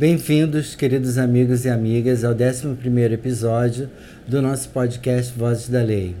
[0.00, 3.90] Bem-vindos, queridos amigos e amigas, ao 11 episódio
[4.26, 6.16] do nosso podcast Vozes da Lei.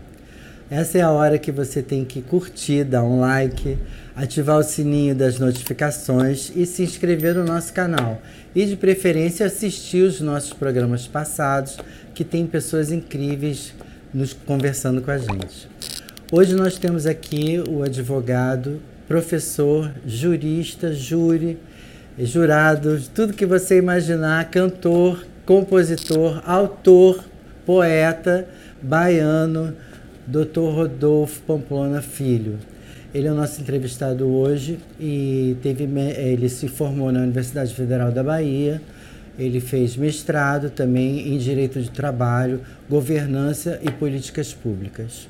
[0.70, 3.78] Essa é a hora que você tem que curtir, dar um like,
[4.14, 8.20] ativar o sininho das notificações e se inscrever no nosso canal.
[8.54, 11.78] E de preferência assistir os nossos programas passados,
[12.14, 13.72] que tem pessoas incríveis
[14.12, 15.66] nos conversando com a gente.
[16.30, 21.56] Hoje nós temos aqui o advogado, professor, jurista, júri,
[22.26, 27.24] jurado, tudo que você imaginar, cantor, compositor, autor,
[27.64, 28.46] poeta,
[28.82, 29.74] baiano,
[30.26, 30.60] Dr.
[30.60, 32.58] Rodolfo Pamplona Filho.
[33.12, 38.22] Ele é o nosso entrevistado hoje e teve, ele se formou na Universidade Federal da
[38.22, 38.80] Bahia.
[39.38, 45.28] Ele fez mestrado também em Direito de Trabalho, Governança e Políticas Públicas.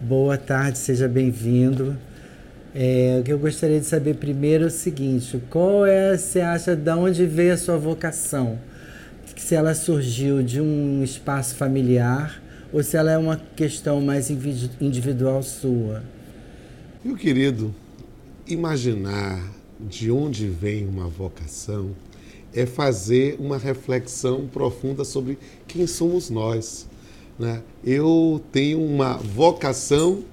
[0.00, 1.96] Boa tarde, seja bem-vindo.
[2.74, 6.74] É, o que eu gostaria de saber primeiro é o seguinte: qual é, você acha,
[6.74, 8.58] de onde veio a sua vocação?
[9.36, 14.28] Se ela surgiu de um espaço familiar ou se ela é uma questão mais
[14.80, 16.02] individual sua?
[17.04, 17.72] Meu querido,
[18.46, 19.40] imaginar
[19.78, 21.90] de onde vem uma vocação
[22.52, 25.38] é fazer uma reflexão profunda sobre
[25.68, 26.88] quem somos nós.
[27.38, 27.62] Né?
[27.84, 30.24] Eu tenho uma vocação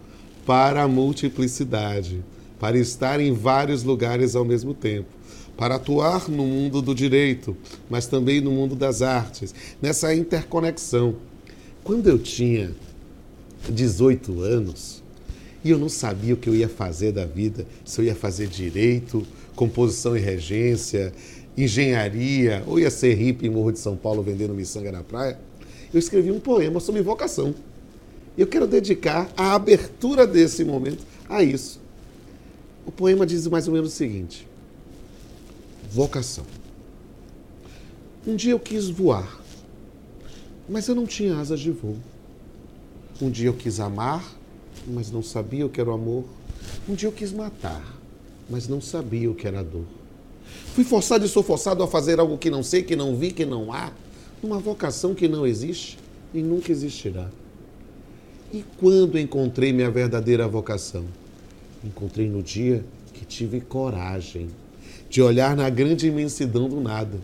[0.46, 2.24] para a multiplicidade,
[2.60, 5.10] para estar em vários lugares ao mesmo tempo,
[5.58, 7.56] para atuar no mundo do direito,
[7.90, 11.16] mas também no mundo das artes, nessa interconexão.
[11.84, 12.72] Quando eu tinha
[13.70, 15.04] 18 anos
[15.64, 18.48] e eu não sabia o que eu ia fazer da vida, se eu ia fazer
[18.48, 21.14] direito, composição e regência,
[21.58, 25.38] engenharia, ou ia ser hippie em Morro de São Paulo vendendo miçanga na praia,
[25.94, 27.54] eu escrevi um poema sobre vocação.
[28.38, 31.80] Eu quero dedicar a abertura desse momento a isso.
[32.86, 34.48] O poema diz mais ou menos o seguinte:
[35.92, 36.46] Vocação.
[38.26, 39.42] Um dia eu quis voar,
[40.70, 41.98] mas eu não tinha asas de voo.
[43.22, 44.24] Um dia eu quis amar,
[44.88, 46.24] mas não sabia o que era o amor.
[46.88, 47.84] Um dia eu quis matar,
[48.50, 49.86] mas não sabia o que era a dor.
[50.74, 53.46] Fui forçado e sou forçado a fazer algo que não sei, que não vi, que
[53.46, 53.92] não há,
[54.42, 55.98] numa vocação que não existe
[56.34, 57.30] e nunca existirá.
[58.54, 61.06] E quando encontrei minha verdadeira vocação?
[61.84, 64.50] Encontrei no dia que tive coragem
[65.10, 67.18] de olhar na grande imensidão do nada,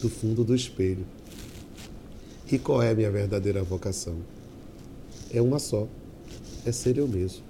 [0.00, 1.06] do fundo do espelho.
[2.50, 4.16] E qual é minha verdadeira vocação?
[5.32, 5.86] É uma só:
[6.66, 7.42] é ser eu mesmo.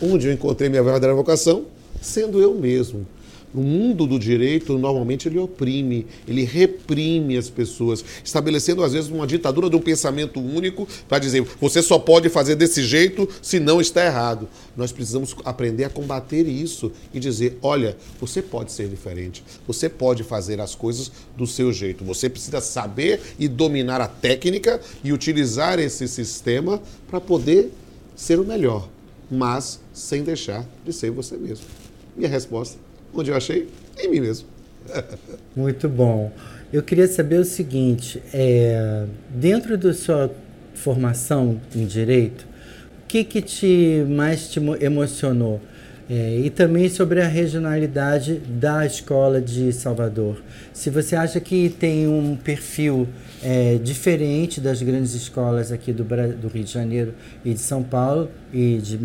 [0.00, 1.66] Onde eu encontrei minha verdadeira vocação?
[2.00, 3.06] Sendo eu mesmo
[3.54, 9.26] no mundo do direito, normalmente ele oprime, ele reprime as pessoas, estabelecendo às vezes uma
[9.26, 13.80] ditadura de um pensamento único para dizer você só pode fazer desse jeito se não
[13.80, 14.48] está errado.
[14.76, 20.24] Nós precisamos aprender a combater isso e dizer: olha, você pode ser diferente, você pode
[20.24, 25.78] fazer as coisas do seu jeito, você precisa saber e dominar a técnica e utilizar
[25.78, 27.70] esse sistema para poder
[28.16, 28.88] ser o melhor,
[29.30, 31.66] mas sem deixar de ser você mesmo.
[32.16, 33.68] Minha resposta Onde eu achei?
[33.98, 34.48] Em mim mesmo.
[35.54, 36.32] Muito bom.
[36.72, 40.30] Eu queria saber o seguinte: é, dentro da sua
[40.74, 42.46] formação em direito,
[43.04, 45.60] o que, que te mais te emocionou?
[46.14, 50.42] É, e também sobre a regionalidade da escola de Salvador.
[50.70, 53.08] Se você acha que tem um perfil
[53.42, 58.28] é, diferente das grandes escolas aqui do, do, Rio de Janeiro e de São Paulo,
[58.52, 59.00] e de,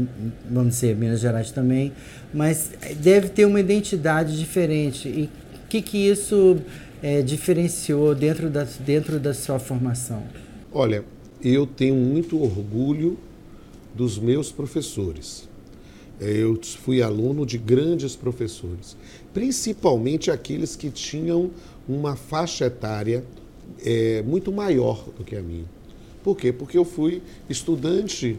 [0.51, 1.93] vamos dizer, Minas Gerais também,
[2.33, 5.07] mas deve ter uma identidade diferente.
[5.07, 5.29] E
[5.63, 6.57] o que, que isso
[7.01, 10.23] é, diferenciou dentro da, dentro da sua formação?
[10.73, 11.05] Olha,
[11.41, 13.17] eu tenho muito orgulho
[13.95, 15.47] dos meus professores
[16.19, 18.97] eu fui aluno de grandes professores,
[19.33, 21.51] principalmente aqueles que tinham
[21.87, 23.23] uma faixa etária
[23.85, 25.65] é, muito maior do que a minha.
[26.23, 26.51] Por quê?
[26.51, 28.37] Porque eu fui estudante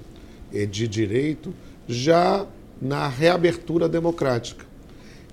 [0.52, 1.54] é, de direito
[1.86, 2.46] já
[2.80, 4.66] na reabertura democrática.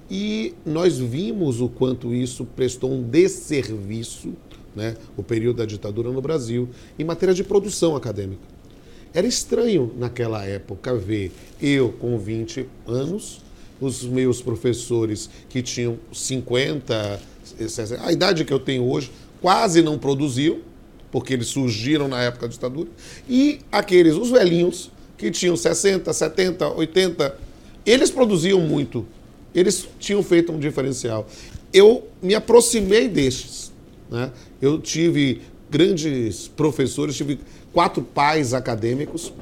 [0.10, 4.34] E nós vimos o quanto isso prestou um desserviço,
[4.76, 8.55] né, o período da ditadura no Brasil, em matéria de produção acadêmica.
[9.16, 11.32] Era estranho naquela época ver
[11.62, 13.42] eu com 20 anos,
[13.80, 17.22] os meus professores que tinham 50,
[17.58, 19.10] 60, a idade que eu tenho hoje,
[19.42, 20.60] quase não produziam,
[21.14, 22.90] porque eles surgiram na época da ditadura,
[23.30, 27.38] e aqueles, os velhinhos, que tinham 60, 70, 80,
[27.86, 29.06] eles produziam muito.
[29.54, 31.26] Eles tinham feito um diferencial.
[31.72, 33.72] Eu me aproximei destes.
[34.12, 34.30] Né?
[34.62, 37.40] Eu tive grandes professores, tive
[37.76, 39.34] quatro pais acadêmicos,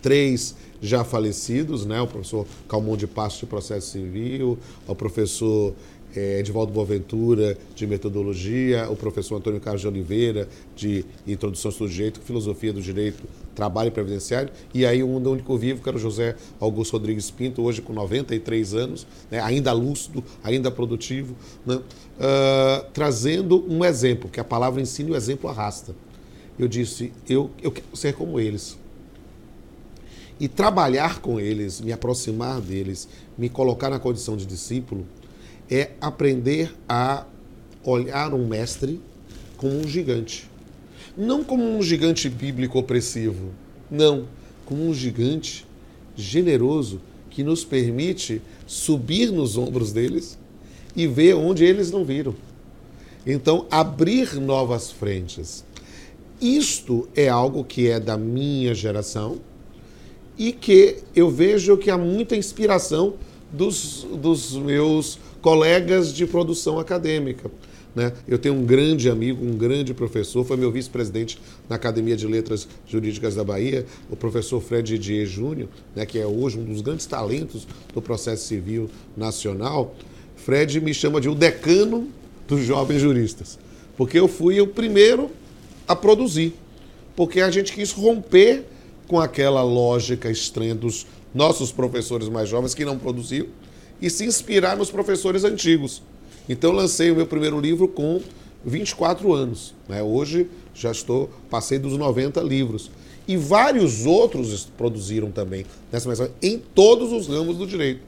[0.00, 2.00] três já falecidos, né?
[2.00, 4.58] o professor Calmon de Passo de Processo Civil,
[4.88, 5.74] o professor
[6.16, 12.22] é, Edivaldo Boaventura, de metodologia, o professor Antônio Carlos de Oliveira, de introdução do direito,
[12.22, 13.22] filosofia do direito,
[13.54, 17.82] trabalho previdenciário, e aí Mundo Único Vivo, que era o José Augusto Rodrigues Pinto, hoje
[17.82, 24.44] com 93 anos, né, ainda lúcido, ainda produtivo, né, uh, trazendo um exemplo, que a
[24.44, 25.94] palavra ensina e o exemplo arrasta.
[26.62, 28.78] Eu disse, eu, eu quero ser como eles.
[30.38, 35.04] E trabalhar com eles, me aproximar deles, me colocar na condição de discípulo,
[35.68, 37.26] é aprender a
[37.82, 39.00] olhar um mestre
[39.56, 40.48] como um gigante.
[41.16, 43.50] Não como um gigante bíblico opressivo,
[43.90, 44.28] não,
[44.64, 45.66] como um gigante
[46.14, 50.38] generoso que nos permite subir nos ombros deles
[50.94, 52.36] e ver onde eles não viram.
[53.26, 55.64] Então, abrir novas frentes.
[56.42, 59.38] Isto é algo que é da minha geração
[60.36, 63.14] e que eu vejo que há muita inspiração
[63.52, 67.48] dos, dos meus colegas de produção acadêmica.
[67.94, 68.12] Né?
[68.26, 72.66] Eu tenho um grande amigo, um grande professor, foi meu vice-presidente na Academia de Letras
[72.88, 77.06] Jurídicas da Bahia, o professor Fred Dier Júnior, né, que é hoje um dos grandes
[77.06, 79.94] talentos do processo civil nacional.
[80.34, 82.08] Fred me chama de o decano
[82.48, 83.60] dos jovens juristas,
[83.96, 85.30] porque eu fui o primeiro
[85.92, 86.54] a produzir,
[87.14, 88.64] porque a gente quis romper
[89.06, 93.46] com aquela lógica estranha dos nossos professores mais jovens que não produziam
[94.00, 96.02] e se inspirar nos professores antigos.
[96.48, 98.20] Então lancei o meu primeiro livro com
[98.64, 99.74] 24 anos.
[99.88, 100.02] Né?
[100.02, 102.90] Hoje já estou, passei dos 90 livros.
[103.26, 108.00] E vários outros produziram também nessa mensagem, em todos os ramos do direito.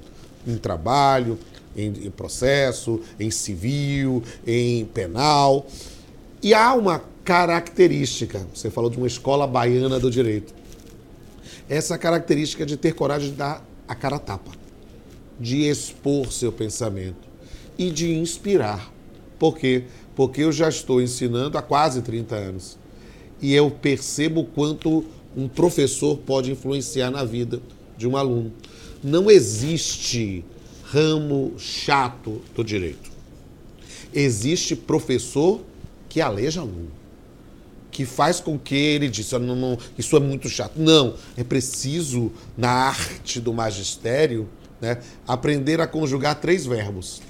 [0.47, 1.39] Em trabalho,
[1.77, 5.67] em, em processo, em civil, em penal.
[6.45, 10.55] E há uma característica, você falou de uma escola baiana do direito.
[11.71, 14.51] Essa característica de ter coragem de dar a cara tapa
[15.41, 17.27] de expor seu pensamento
[17.79, 18.93] e de inspirar.
[19.39, 19.85] Por quê?
[20.15, 22.79] Porque eu já estou ensinando há quase 30 anos
[23.41, 25.03] e eu percebo quanto
[25.35, 27.63] um professor pode influenciar na vida
[27.97, 28.53] de um aluno.
[29.03, 30.45] Não existe
[30.85, 33.11] ramo chato do direito.
[34.13, 35.63] Existe professor
[36.15, 36.93] que aleja aluno,
[37.91, 40.75] que faz com que ele diz, não, não, isso é muito chato.
[40.77, 44.49] Não, é preciso, na arte do magistério,
[44.81, 45.01] né?
[45.27, 47.21] Aprender a conjugar três verbos: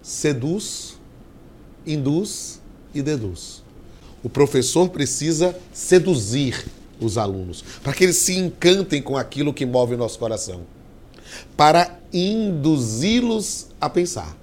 [0.00, 0.96] seduz,
[1.84, 2.62] induz
[2.94, 3.64] e deduz.
[4.22, 6.64] O professor precisa seduzir
[7.00, 10.60] os alunos, para que eles se encantem com aquilo que move o nosso coração,
[11.56, 14.36] para induzi-los a pensar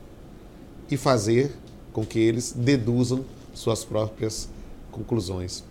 [0.92, 1.56] e fazer
[1.94, 3.24] com que eles deduzam
[3.56, 4.48] suas próprias
[4.92, 5.64] conclusões,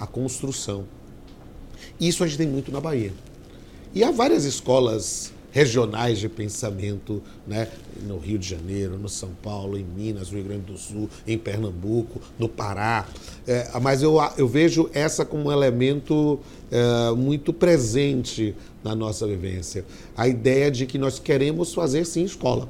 [0.00, 0.84] a construção.
[2.00, 3.12] Isso a gente tem muito na Bahia.
[3.94, 7.68] E há várias escolas regionais de pensamento, né?
[8.06, 11.36] no Rio de Janeiro, no São Paulo, em Minas, no Rio Grande do Sul, em
[11.36, 13.06] Pernambuco, no Pará.
[13.46, 16.40] É, mas eu, eu vejo essa como um elemento
[16.70, 19.84] é, muito presente na nossa vivência.
[20.16, 22.68] A ideia de que nós queremos fazer sim escola.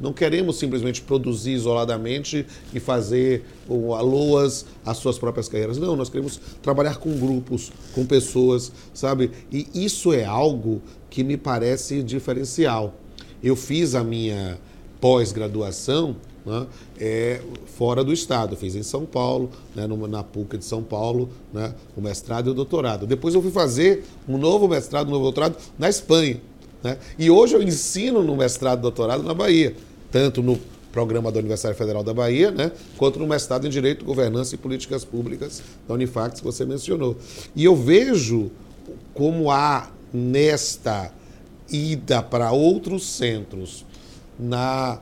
[0.00, 5.76] Não queremos simplesmente produzir isoladamente e fazer aloas as suas próprias carreiras.
[5.76, 9.30] Não, nós queremos trabalhar com grupos, com pessoas, sabe?
[9.52, 10.80] E isso é algo
[11.10, 12.94] que me parece diferencial.
[13.42, 14.58] Eu fiz a minha
[15.00, 16.66] pós-graduação né,
[16.98, 17.40] é,
[17.76, 22.00] fora do estado, fiz em São Paulo, né, na PUC de São Paulo, né, o
[22.00, 23.06] mestrado e o doutorado.
[23.06, 26.40] Depois eu fui fazer um novo mestrado, um novo doutorado na Espanha.
[26.82, 26.96] Né?
[27.18, 29.76] E hoje eu ensino no mestrado e doutorado na Bahia,
[30.10, 30.58] tanto no
[30.92, 35.04] programa da Universidade Federal da Bahia, né, quanto no mestrado em Direito, Governança e Políticas
[35.04, 37.16] Públicas da Unifax, que você mencionou.
[37.54, 38.50] E eu vejo
[39.14, 41.12] como há nesta
[41.70, 43.84] ida para outros centros,
[44.38, 45.00] na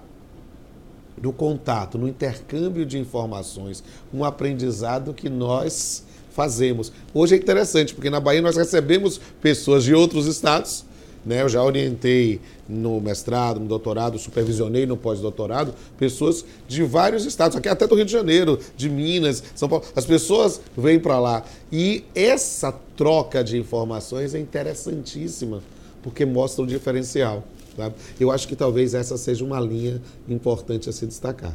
[1.20, 3.82] no contato, no intercâmbio de informações,
[4.14, 6.92] um aprendizado que nós fazemos.
[7.12, 10.84] Hoje é interessante, porque na Bahia nós recebemos pessoas de outros estados.
[11.24, 11.42] Né?
[11.42, 17.68] Eu já orientei no mestrado, no doutorado, supervisionei no pós-doutorado, pessoas de vários estados, aqui
[17.68, 19.84] até do Rio de Janeiro, de Minas, São Paulo.
[19.94, 21.44] As pessoas vêm para lá.
[21.70, 25.62] E essa troca de informações é interessantíssima,
[26.02, 27.44] porque mostra o diferencial.
[27.76, 27.94] Sabe?
[28.18, 31.54] Eu acho que talvez essa seja uma linha importante a se destacar.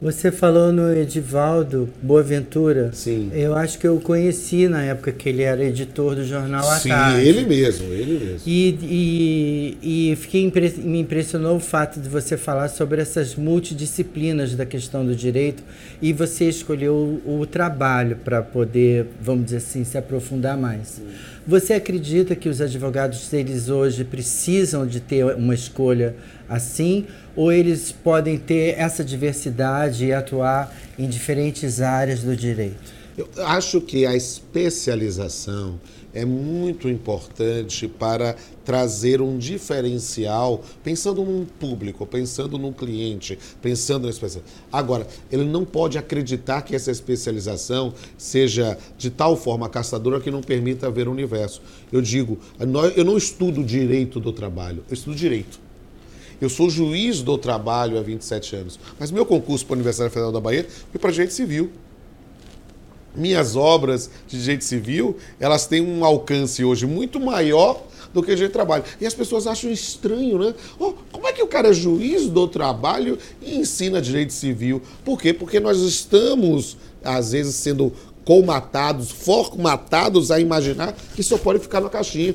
[0.00, 2.90] Você falou no Edivaldo Boaventura.
[2.94, 3.30] Sim.
[3.34, 6.88] Eu acho que eu conheci na época que ele era editor do jornal à Sim,
[6.88, 7.28] tarde.
[7.28, 8.40] ele mesmo, ele mesmo.
[8.46, 8.78] E,
[9.82, 14.64] e, e fiquei impre me impressionou o fato de você falar sobre essas multidisciplinas da
[14.64, 15.62] questão do direito
[16.00, 20.88] e você escolheu o, o trabalho para poder, vamos dizer assim, se aprofundar mais.
[20.88, 21.02] Sim.
[21.46, 26.14] Você acredita que os advogados eles hoje precisam de ter uma escolha
[26.48, 33.00] assim ou eles podem ter essa diversidade e atuar em diferentes áreas do direito?
[33.16, 35.80] Eu acho que a especialização
[36.14, 44.10] é muito importante para trazer um diferencial, pensando num público, pensando num cliente, pensando na
[44.10, 44.42] especialização.
[44.72, 50.40] Agora, ele não pode acreditar que essa especialização seja de tal forma caçadora que não
[50.40, 51.62] permita ver o universo.
[51.92, 52.38] Eu digo,
[52.96, 55.60] eu não estudo direito do trabalho, eu estudo direito.
[56.40, 60.32] Eu sou juiz do trabalho há 27 anos, mas meu concurso para a Universidade Federal
[60.32, 61.70] da Bahia foi para direito civil
[63.14, 68.34] minhas obras de direito civil, elas têm um alcance hoje muito maior do que o
[68.34, 68.84] direito de trabalho.
[69.00, 70.54] E as pessoas acham estranho, né?
[70.78, 74.82] Oh, como é que o cara é juiz do trabalho e ensina direito civil?
[75.04, 75.32] Por quê?
[75.32, 77.92] Porque nós estamos, às vezes, sendo
[78.24, 82.34] colmatados, formatados a imaginar que só pode ficar na caixinha.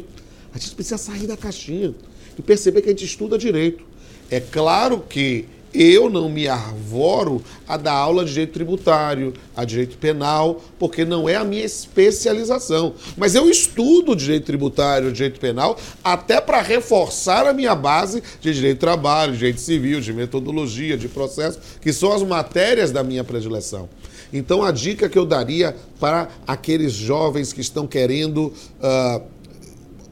[0.54, 1.94] A gente precisa sair da caixinha
[2.38, 3.84] e perceber que a gente estuda direito.
[4.30, 9.98] É claro que eu não me arvoro a dar aula de direito tributário, a direito
[9.98, 12.94] penal, porque não é a minha especialização.
[13.18, 18.78] Mas eu estudo direito tributário, direito penal, até para reforçar a minha base de direito
[18.78, 23.90] do trabalho, direito civil, de metodologia, de processo, que são as matérias da minha predileção.
[24.34, 28.52] Então, a dica que eu daria para aqueles jovens que estão querendo
[28.82, 29.22] uh,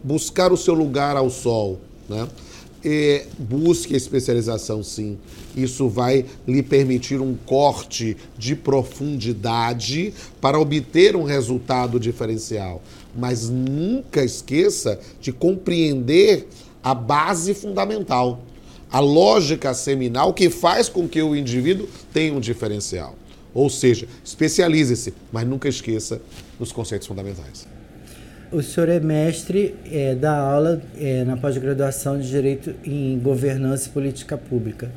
[0.04, 2.28] buscar o seu lugar ao sol, né?
[3.40, 5.18] Busque a especialização, sim.
[5.56, 12.82] Isso vai lhe permitir um corte de profundidade para obter um resultado diferencial.
[13.16, 16.48] Mas nunca esqueça de compreender
[16.84, 18.42] a base fundamental,
[18.92, 23.16] a lógica seminal que faz com que o indivíduo tenha um diferencial.
[23.54, 26.22] Ou seja, especialize-se, mas nunca esqueça
[26.60, 27.73] dos conceitos fundamentais
[28.54, 33.92] o senhor é mestre é, da aula é, na pós-graduação de Direito em Governança e
[33.92, 34.92] Política Pública.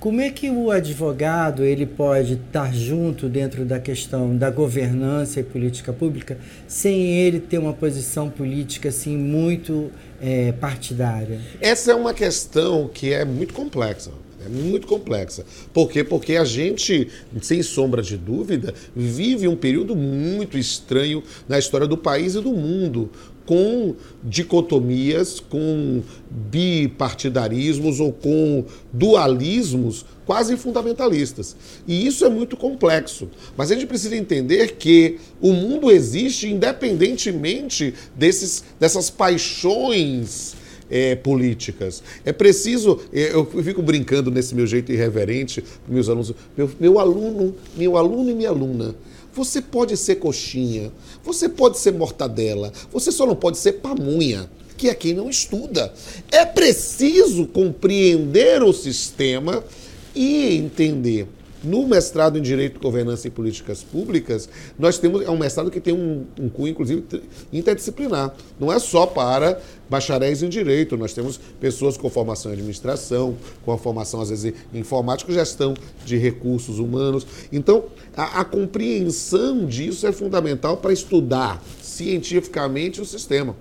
[0.00, 5.42] Como é que o advogado ele pode estar junto dentro da questão da governança e
[5.42, 6.36] política pública
[6.68, 11.40] sem ele ter uma posição política assim muito é, partidária?
[11.60, 14.10] Essa é uma questão que é muito complexa.
[14.44, 15.44] É muito complexa.
[15.72, 16.04] Por quê?
[16.04, 17.08] Porque a gente,
[17.40, 22.52] sem sombra de dúvida, vive um período muito estranho na história do país e do
[22.52, 23.10] mundo,
[23.46, 31.56] com dicotomias, com bipartidarismos ou com dualismos quase fundamentalistas.
[31.86, 33.30] E isso é muito complexo.
[33.56, 40.56] Mas a gente precisa entender que o mundo existe independentemente desses, dessas paixões
[40.90, 42.02] é, políticas.
[42.24, 46.98] É preciso, é, eu fico brincando nesse meu jeito irreverente com meus alunos, meu, meu
[46.98, 48.94] aluno, meu aluno e minha aluna.
[49.32, 50.90] Você pode ser coxinha,
[51.22, 55.92] você pode ser mortadela, você só não pode ser pamunha, que é quem não estuda.
[56.30, 59.62] É preciso compreender o sistema
[60.14, 61.28] e entender
[61.66, 65.92] no mestrado em Direito, Governança e Políticas Públicas, nós temos é um mestrado que tem
[65.92, 67.04] um, um cunho, inclusive,
[67.52, 68.34] interdisciplinar.
[68.58, 73.72] Não é só para bacharéis em Direito, nós temos pessoas com formação em administração, com
[73.72, 75.74] a formação, às vezes, em informática, gestão
[76.04, 77.26] de recursos humanos.
[77.52, 77.84] Então,
[78.16, 83.56] a, a compreensão disso é fundamental para estudar cientificamente o sistema.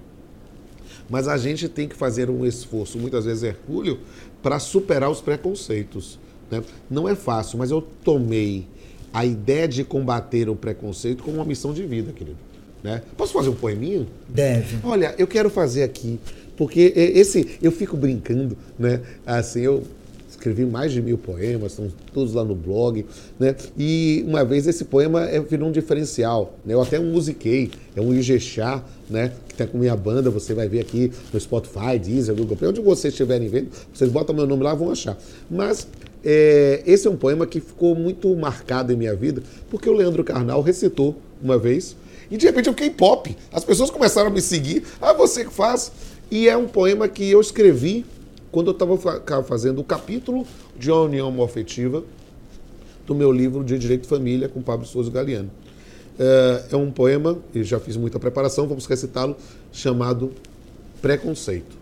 [1.09, 3.99] Mas a gente tem que fazer um esforço, muitas vezes hercúleo,
[4.41, 6.19] para superar os preconceitos.
[6.49, 6.63] Né?
[6.89, 8.67] Não é fácil, mas eu tomei
[9.13, 12.37] a ideia de combater o preconceito como uma missão de vida, querido.
[12.85, 13.01] Né?
[13.17, 14.05] Posso fazer um poeminho?
[14.29, 14.77] Deve.
[14.83, 16.19] Olha, eu quero fazer aqui,
[16.55, 19.01] porque esse eu fico brincando, né?
[19.25, 19.81] Assim, eu
[20.29, 23.03] escrevi mais de mil poemas, estão todos lá no blog,
[23.39, 23.55] né?
[23.75, 26.75] E uma vez esse poema é, virou um diferencial, né?
[26.75, 29.31] Eu até musiquei, é um Ijexá, né?
[29.49, 32.81] Que tá com minha banda, você vai ver aqui no Spotify, Deezer, Google Play, onde
[32.81, 35.17] vocês estiverem vendo, vocês botam meu nome lá, vão achar.
[35.49, 35.87] Mas
[36.23, 40.23] é, esse é um poema que ficou muito marcado em minha vida, porque o Leandro
[40.23, 41.95] Carnal recitou uma vez,
[42.29, 43.35] e de repente eu fiquei pop.
[43.51, 44.83] As pessoas começaram a me seguir.
[45.01, 45.91] Ah, você que faz.
[46.29, 48.05] E é um poema que eu escrevi
[48.51, 50.45] quando eu estava fazendo o capítulo
[50.77, 52.03] de uma união homoafetiva
[53.05, 55.51] do meu livro de Direito de Família com Pablo Souza Galeano.
[56.17, 59.35] É, é um poema, e já fiz muita preparação, vamos recitá-lo,
[59.71, 60.31] chamado
[61.01, 61.75] Preconceito.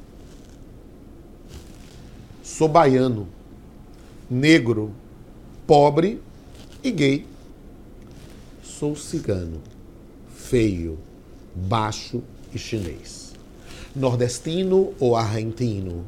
[2.44, 3.28] Sou baiano
[4.30, 4.92] negro,
[5.68, 6.20] pobre
[6.84, 7.26] e gay.
[8.64, 9.62] Sou cigano,
[10.44, 11.00] feio,
[11.56, 12.22] baixo
[12.54, 13.34] e chinês.
[13.96, 16.06] Nordestino ou argentino,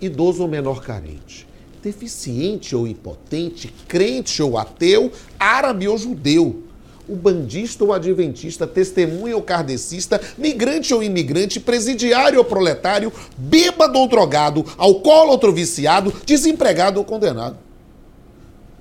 [0.00, 1.46] idoso ou menor carente,
[1.82, 6.64] deficiente ou impotente, crente ou ateu, árabe ou judeu,
[7.08, 14.08] o bandista ou adventista, testemunha ou kardecista, migrante ou imigrante, presidiário ou proletário, bêbado ou
[14.08, 17.56] drogado, alcoólatra ou viciado, desempregado ou condenado.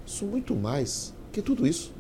[0.05, 1.96] Sou muito mais que tudo isso.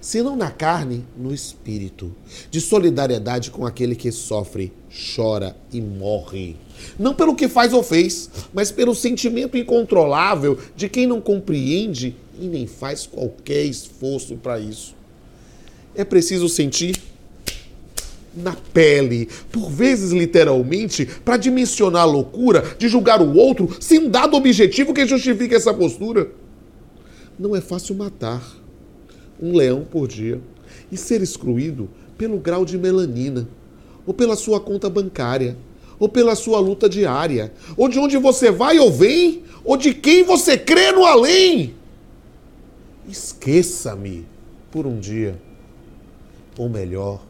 [0.00, 2.14] Senão na carne, no espírito,
[2.50, 4.72] de solidariedade com aquele que sofre,
[5.14, 6.56] chora e morre.
[6.98, 12.46] Não pelo que faz ou fez, mas pelo sentimento incontrolável de quem não compreende e
[12.46, 14.94] nem faz qualquer esforço para isso.
[15.94, 17.00] É preciso sentir
[18.34, 24.08] na pele, por vezes literalmente, para dimensionar a loucura de julgar o outro sem um
[24.08, 26.30] dado objetivo que justifique essa postura.
[27.38, 28.61] Não é fácil matar
[29.42, 30.40] um leão por dia
[30.90, 33.48] e ser excluído pelo grau de melanina,
[34.06, 35.56] ou pela sua conta bancária,
[35.98, 40.22] ou pela sua luta diária, ou de onde você vai ou vem, ou de quem
[40.22, 41.74] você crê no além.
[43.08, 44.24] Esqueça-me
[44.70, 45.40] por um dia,
[46.56, 47.24] ou melhor,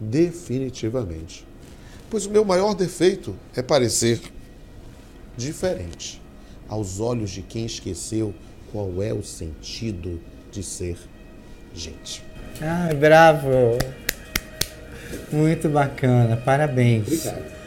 [0.00, 1.46] definitivamente.
[2.10, 4.20] Pois o meu maior defeito é parecer
[5.36, 6.20] diferente
[6.68, 8.34] aos olhos de quem esqueceu
[8.72, 10.20] qual é o sentido
[10.50, 10.98] de ser
[11.78, 12.24] gente.
[12.60, 13.78] Ah, bravo!
[15.32, 17.06] Muito bacana, parabéns.
[17.06, 17.58] Obrigado.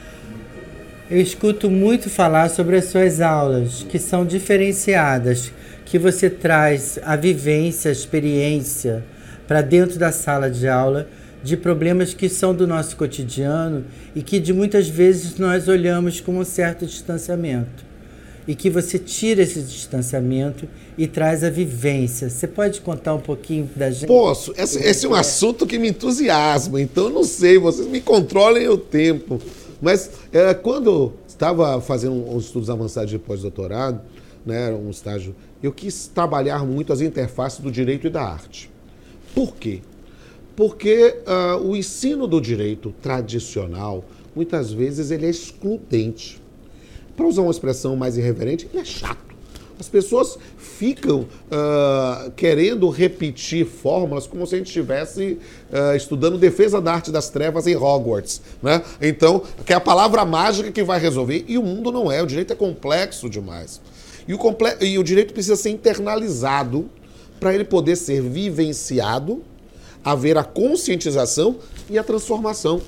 [1.10, 5.52] Eu escuto muito falar sobre as suas aulas, que são diferenciadas,
[5.86, 9.04] que você traz a vivência, a experiência
[9.48, 11.08] para dentro da sala de aula
[11.44, 13.84] de problemas que são do nosso cotidiano
[14.16, 17.91] e que de muitas vezes nós olhamos com um certo distanciamento.
[18.48, 20.68] E que você tira esse distanciamento
[20.98, 22.30] e traz a vivência.
[22.30, 24.08] Você pode contar um pouquinho da gente?
[24.08, 24.54] Posso.
[24.58, 28.78] Esse, esse é um assunto que me entusiasma, então não sei, vocês me controlem o
[28.78, 29.40] tempo.
[29.82, 34.02] Mas é, quando estava fazendo uns estudos avançados de pós-doutorado,
[34.46, 38.70] né, um estágio, eu quis trabalhar muito as interfaces do direito e da arte.
[39.34, 39.82] Por quê?
[40.56, 44.04] Porque uh, o ensino do direito tradicional,
[44.36, 46.41] muitas vezes, ele é excludente.
[47.16, 49.32] Para usar uma expressão mais irreverente, ele é chato.
[49.82, 55.40] As pessoas ficam uh, querendo repetir fórmulas como se a gente estivesse
[55.72, 58.44] uh, estudando defesa da arte das trevas em Hogwarts.
[58.62, 58.84] Né?
[59.02, 61.46] Então, que é a palavra mágica que vai resolver.
[61.48, 63.82] E o mundo não é, o direito é complexo demais.
[64.28, 66.88] E o, comple e o direito precisa ser internalizado
[67.40, 69.42] para ele poder ser vivenciado,
[70.04, 71.56] haver a conscientização
[71.90, 72.80] e a transformação.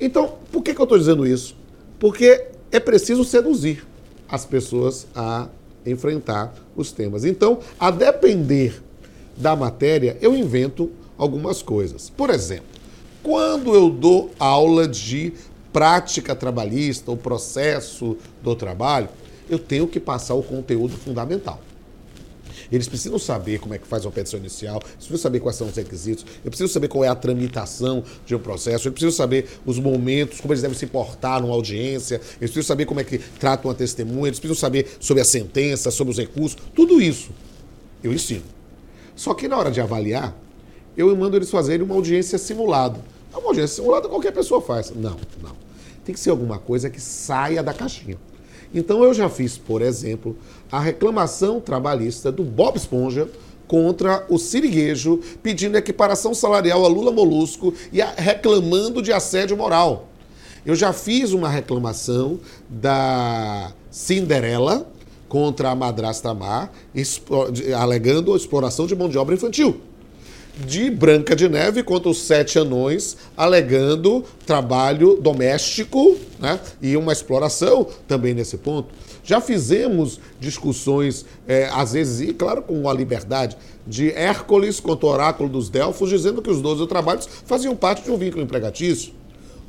[0.00, 1.56] Então, por que, que eu estou dizendo isso?
[2.00, 3.86] Porque é preciso seduzir
[4.28, 5.46] as pessoas a
[5.86, 7.24] enfrentar os temas.
[7.24, 8.82] Então, a depender
[9.36, 12.10] da matéria, eu invento algumas coisas.
[12.10, 12.66] Por exemplo,
[13.22, 15.32] quando eu dou aula de
[15.72, 19.08] prática trabalhista, o processo do trabalho,
[19.48, 21.60] eu tenho que passar o conteúdo fundamental.
[22.74, 25.68] Eles precisam saber como é que faz uma petição inicial, eles precisam saber quais são
[25.68, 29.48] os requisitos, eu preciso saber qual é a tramitação de um processo, eu preciso saber
[29.64, 33.18] os momentos, como eles devem se portar numa audiência, eles precisam saber como é que
[33.18, 37.30] tratam uma testemunha, eles precisam saber sobre a sentença, sobre os recursos, tudo isso
[38.02, 38.42] eu ensino.
[39.14, 40.36] Só que na hora de avaliar,
[40.96, 43.00] eu mando eles fazerem uma audiência simulada.
[43.32, 44.90] Uma audiência simulada qualquer pessoa faz.
[44.90, 45.56] Não, não.
[46.04, 48.18] Tem que ser alguma coisa que saia da caixinha.
[48.74, 50.36] Então eu já fiz, por exemplo,
[50.70, 53.28] a reclamação trabalhista do Bob Esponja
[53.68, 60.08] contra o Siriguejo, pedindo equiparação salarial a Lula Molusco e a, reclamando de assédio moral.
[60.66, 64.90] Eu já fiz uma reclamação da Cinderela
[65.28, 66.72] contra a madrasta Mar,
[67.78, 69.80] alegando exploração de mão de obra infantil
[70.56, 77.86] de Branca de Neve contra os sete anões, alegando trabalho doméstico né, e uma exploração
[78.06, 78.88] também nesse ponto.
[79.24, 85.10] Já fizemos discussões, é, às vezes, e claro, com a liberdade, de Hércules contra o
[85.10, 89.12] oráculo dos Delfos, dizendo que os 12 trabalhos faziam parte de um vínculo empregatício.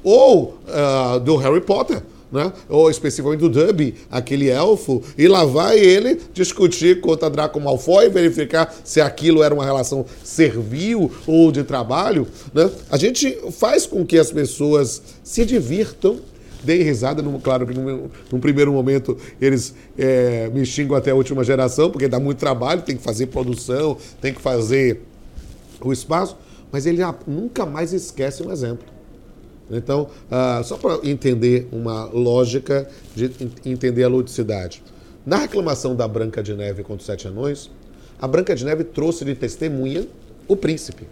[0.04, 2.04] Ou uh, do Harry Potter,
[2.36, 2.52] né?
[2.68, 8.76] ou especificamente do Dub, aquele elfo, e lá vai ele discutir contra Draco Malfoy, verificar
[8.84, 12.28] se aquilo era uma relação servil ou de trabalho.
[12.54, 12.70] Né?
[12.92, 16.20] A gente faz com que as pessoas se divirtam
[16.62, 17.22] deem risada.
[17.22, 22.08] Num, claro que num, primeiro momento eles é, me xingam até a última geração, porque
[22.08, 25.02] dá muito trabalho, tem que fazer produção, tem que fazer
[25.80, 26.36] o espaço,
[26.72, 28.95] mas ele nunca mais esquece um exemplo.
[29.70, 33.32] Então, uh, só para entender uma lógica de
[33.66, 34.84] entender a ludicidade.
[35.26, 37.70] Na reclamação da Branca de Neve contra os Sete Anões,
[38.20, 40.08] a Branca de Neve trouxe de testemunha
[40.48, 41.08] o príncipe.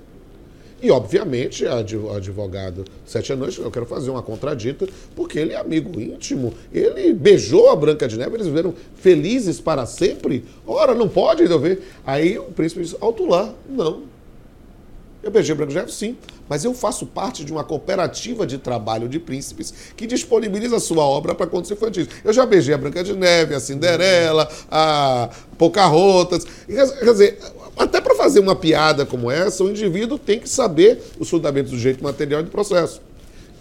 [0.83, 4.85] E, obviamente, a advogado Sete Anões, eu quero fazer uma contradita,
[5.15, 9.85] porque ele é amigo íntimo, ele beijou a Branca de Neve, eles viveram felizes para
[9.85, 10.43] sempre.
[10.67, 11.81] Ora, não pode, eu ver.
[12.05, 14.12] Aí o príncipe disse, alto lá, não.
[15.23, 16.17] Eu beijei Branco Jefferson, sim,
[16.49, 21.33] mas eu faço parte de uma cooperativa de trabalho de príncipes que disponibiliza sua obra
[21.33, 22.09] para contos infantis.
[22.25, 26.45] Eu já beijei a Branca de Neve, a Cinderela, a Pocahontas.
[26.67, 27.39] Quer dizer,
[27.77, 31.79] até para fazer uma piada como essa, o indivíduo tem que saber os fundamentos do
[31.79, 33.01] jeito material e do processo.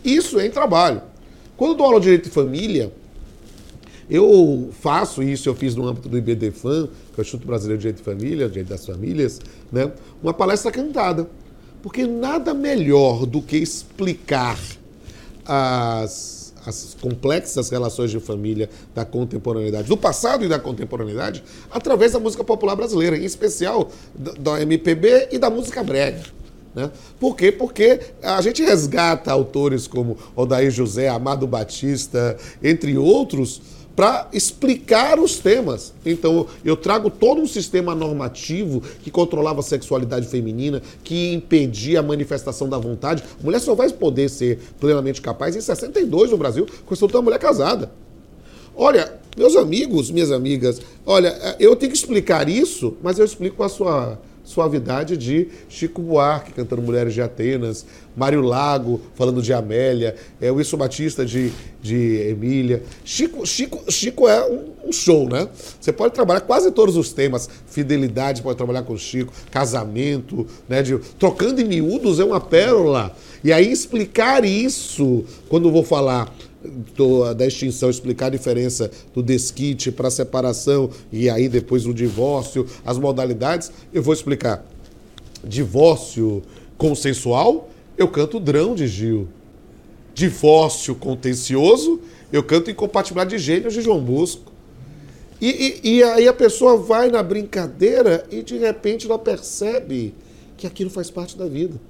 [0.05, 1.01] Isso é em trabalho.
[1.57, 2.93] Quando dou aula de direito de família,
[4.11, 7.83] eu faço isso, eu fiz no âmbito do IBDFAM, que é o Instituto Brasileiro de
[7.83, 11.29] Direito de Família, Direito das Famílias, né, uma palestra cantada.
[11.83, 14.59] Porque nada melhor do que explicar
[15.45, 22.21] as, as complexas relações de família da contemporaneidade, do passado e da contemporaneidade, através da
[22.21, 26.23] música popular brasileira, em especial da, MPB e da música brega.
[26.75, 26.91] Né?
[27.21, 27.53] Por quê?
[27.53, 33.61] Porque a gente resgata autores como Odair José, Amado Batista, entre outros,
[33.95, 35.93] para explicar os temas.
[36.05, 42.03] Então, eu trago todo um sistema normativo que controlava a sexualidade feminina, que impedia a
[42.03, 43.23] manifestação da vontade.
[43.41, 47.39] A mulher só vai poder ser plenamente capaz em 62 no Brasil, a uma mulher
[47.39, 47.91] casada.
[48.75, 53.65] Olha, meus amigos, minhas amigas, olha, eu tenho que explicar isso, mas eu explico com
[53.65, 60.15] a sua suavidade de Chico Buarque cantando Mulheres de Atenas, Mário Lago falando de Amélia,
[60.41, 62.83] é, Wilson Batista de, de Emília.
[63.05, 65.49] Chico, Chico, Chico é um, um, show, né?
[65.81, 67.49] Você pode trabalhar quase todos os temas.
[67.67, 70.83] Fidelidade, pode trabalhar com Chico, casamento, né?
[70.83, 73.15] De, trocando em miúdos é uma pérola.
[73.43, 76.33] E aí explicar isso, quando vou falar
[76.97, 81.95] do, da extinção, explicar a diferença do desquite para a separação e aí depois o
[81.95, 84.65] divórcio, as modalidades, eu vou explicar.
[85.45, 86.43] Divórcio
[86.77, 89.29] consensual, eu canto drão de Gil.
[90.15, 92.01] Divórcio contencioso,
[92.33, 94.53] eu canto incompatibilidade de gênios de João Bosco.
[95.41, 100.15] E, e, e, aí a pessoa vai na brincadeira e de repente ela percebe
[100.57, 101.81] que aquilo faz parte da vida.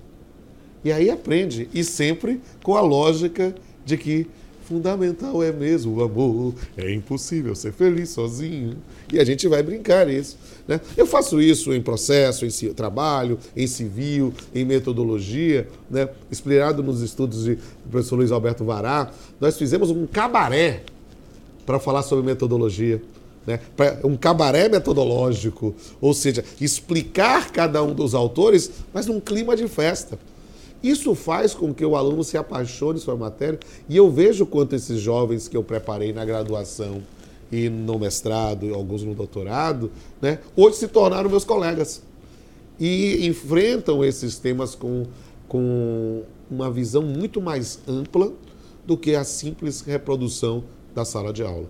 [0.82, 1.68] E aí aprende.
[1.74, 3.54] E sempre com a lógica
[3.84, 4.26] de que
[4.62, 6.54] fundamental é mesmo o amor.
[6.76, 8.76] É impossível ser feliz sozinho.
[9.12, 10.36] E a gente vai brincar isso.
[10.66, 10.80] Né?
[10.96, 16.08] Eu faço isso em processo, em trabalho, em civil, em metodologia, né?
[16.30, 19.10] inspirado nos estudos de, do professor Luiz Alberto Vará.
[19.40, 20.82] Nós fizemos um cabaré
[21.66, 23.02] para falar sobre metodologia.
[23.46, 23.58] Né?
[24.04, 30.18] Um cabaré metodológico, ou seja, explicar cada um dos autores, mas num clima de festa.
[30.82, 34.74] Isso faz com que o aluno se apaixone por a matéria e eu vejo quanto
[34.74, 37.02] esses jovens que eu preparei na graduação
[37.50, 39.90] e no mestrado, e alguns no doutorado,
[40.20, 42.02] né, hoje se tornaram meus colegas
[42.80, 45.04] e enfrentam esses temas com,
[45.46, 48.32] com uma visão muito mais ampla
[48.86, 50.64] do que a simples reprodução
[50.94, 51.66] da sala de aula.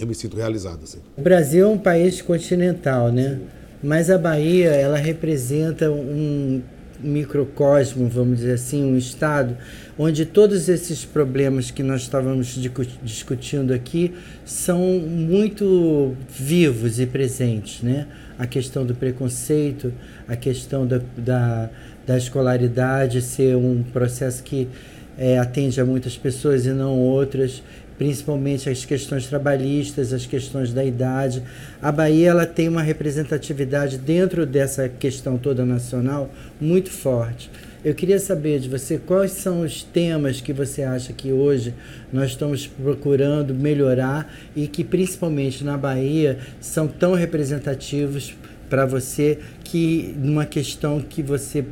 [0.00, 0.80] Eu me sinto realizado.
[0.84, 0.98] Assim.
[1.16, 3.40] O Brasil é um país continental, né?
[3.82, 6.62] Mas a Bahia, ela representa um
[7.00, 9.56] microcosmo, vamos dizer assim, um estado
[9.98, 12.58] onde todos esses problemas que nós estávamos
[13.02, 14.12] discutindo aqui
[14.44, 18.06] são muito vivos e presentes, né?
[18.38, 19.92] A questão do preconceito,
[20.26, 21.70] a questão da, da,
[22.04, 24.68] da escolaridade ser um processo que
[25.16, 27.62] é, atende a muitas pessoas e não outras
[27.98, 31.42] principalmente as questões trabalhistas, as questões da idade.
[31.80, 36.30] A Bahia ela tem uma representatividade dentro dessa questão toda nacional
[36.60, 37.50] muito forte.
[37.84, 41.74] Eu queria saber de você quais são os temas que você acha que hoje
[42.10, 48.34] nós estamos procurando melhorar e que principalmente na Bahia são tão representativos
[48.70, 51.62] para você que numa questão que você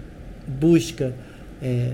[0.47, 1.15] busca
[1.63, 1.93] é,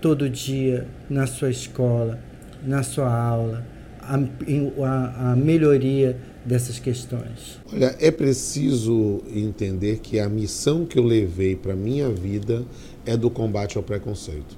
[0.00, 2.18] todo dia na sua escola
[2.64, 3.64] na sua aula
[4.00, 7.58] a, a, a melhoria dessas questões?
[7.72, 12.64] Olha, é preciso entender que a missão que eu levei para minha vida
[13.06, 14.56] é do combate ao preconceito.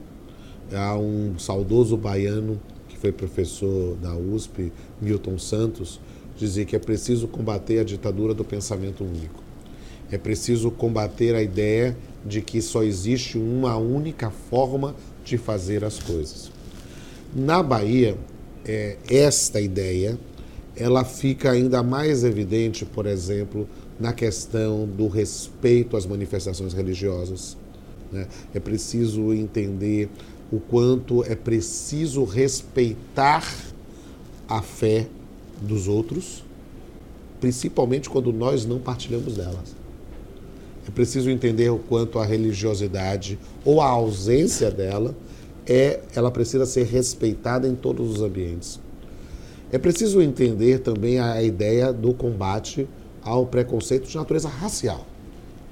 [0.72, 6.00] Há um saudoso baiano que foi professor da USP, Milton Santos,
[6.36, 9.44] dizia que é preciso combater a ditadura do pensamento único.
[10.10, 15.98] É preciso combater a ideia de que só existe uma única forma de fazer as
[15.98, 16.50] coisas.
[17.34, 18.16] Na Bahia,
[18.64, 20.18] é, esta ideia
[20.76, 23.66] ela fica ainda mais evidente, por exemplo,
[23.98, 27.56] na questão do respeito às manifestações religiosas.
[28.12, 28.26] Né?
[28.54, 30.10] É preciso entender
[30.52, 33.42] o quanto é preciso respeitar
[34.48, 35.06] a fé
[35.60, 36.44] dos outros,
[37.40, 39.74] principalmente quando nós não partilhamos delas.
[40.86, 45.16] É preciso entender o quanto a religiosidade ou a ausência dela
[45.66, 48.80] é, ela precisa ser respeitada em todos os ambientes.
[49.72, 52.88] É preciso entender também a ideia do combate
[53.22, 55.06] ao preconceito de natureza racial.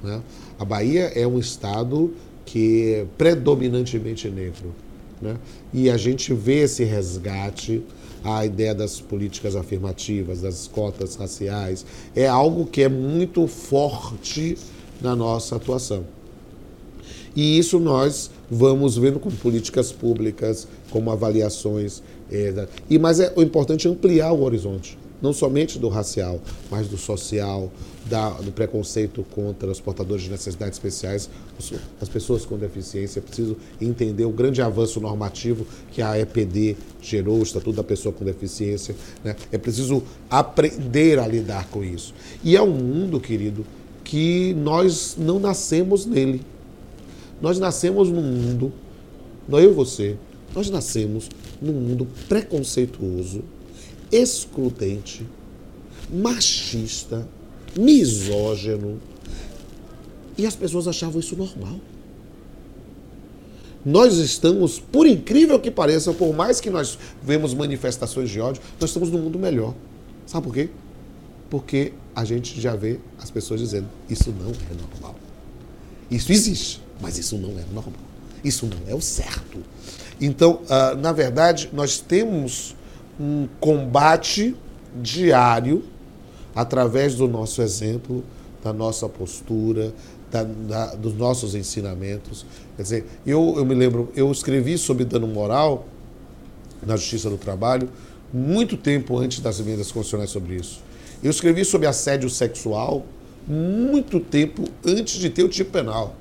[0.02, 0.20] Né?
[0.58, 2.12] A Bahia é um estado
[2.44, 4.74] que é predominantemente negro.
[5.22, 5.36] Né?
[5.72, 7.82] E a gente vê esse resgate
[8.24, 11.84] a ideia das políticas afirmativas, das cotas raciais,
[12.16, 14.56] é algo que é muito forte
[15.00, 16.06] na nossa atuação.
[17.36, 22.02] E isso nós vamos vendo com políticas públicas, como avaliações.
[22.30, 26.38] É, e Mas é o importante é ampliar o horizonte não somente do racial,
[26.70, 27.72] mas do social,
[28.04, 31.30] da, do preconceito contra os portadores de necessidades especiais,
[31.98, 33.20] as pessoas com deficiência.
[33.20, 38.12] É preciso entender o grande avanço normativo que a EPD gerou, o Estatuto da Pessoa
[38.12, 38.94] com Deficiência.
[39.24, 39.34] Né?
[39.50, 42.12] É preciso aprender a lidar com isso.
[42.44, 43.64] E é um mundo, querido,
[44.04, 46.42] que nós não nascemos nele.
[47.40, 48.72] Nós nascemos num mundo,
[49.48, 50.16] não eu e você,
[50.54, 51.28] nós nascemos
[51.60, 53.42] num mundo preconceituoso,
[54.10, 55.26] excludente,
[56.12, 57.26] machista,
[57.76, 59.00] misógino.
[60.36, 61.78] E as pessoas achavam isso normal.
[63.84, 68.90] Nós estamos, por incrível que pareça, por mais que nós vemos manifestações de ódio, nós
[68.90, 69.74] estamos num mundo melhor.
[70.26, 70.70] Sabe por quê?
[71.50, 75.14] Porque a gente já vê as pessoas dizendo: isso não é normal.
[76.10, 77.92] Isso existe, mas isso não é normal.
[78.42, 79.58] Isso não é o certo.
[80.20, 82.76] Então, uh, na verdade, nós temos
[83.18, 84.54] um combate
[85.02, 85.84] diário
[86.54, 88.24] através do nosso exemplo,
[88.62, 89.92] da nossa postura,
[90.30, 92.46] da, da, dos nossos ensinamentos.
[92.76, 95.86] Quer dizer, eu, eu me lembro, eu escrevi sobre dano moral
[96.84, 97.88] na Justiça do Trabalho
[98.32, 100.80] muito tempo antes das emendas constitucionais sobre isso.
[101.22, 103.06] Eu escrevi sobre assédio sexual
[103.46, 106.16] muito tempo antes de ter o tipo penal.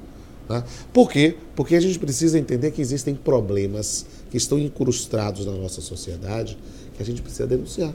[0.49, 0.63] Né?
[0.91, 1.35] Por quê?
[1.55, 6.57] Porque a gente precisa entender que existem problemas que estão incrustados na nossa sociedade
[6.95, 7.93] que a gente precisa denunciar.